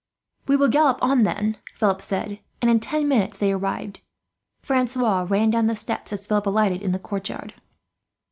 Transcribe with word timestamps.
"We 0.47 0.55
will 0.55 0.67
gallop 0.67 0.97
on 1.03 1.21
then," 1.21 1.57
Philip 1.75 2.01
said, 2.01 2.39
and 2.59 2.71
in 2.71 2.79
ten 2.79 3.07
minutes 3.07 3.37
they 3.37 3.51
arrived. 3.51 3.99
Francois 4.63 5.27
ran 5.29 5.51
down 5.51 5.67
the 5.67 5.75
steps 5.75 6.11
as 6.11 6.25
Philip 6.25 6.47
alighted 6.47 6.81
in 6.81 6.91
the 6.91 6.97
courtyard. 6.97 7.53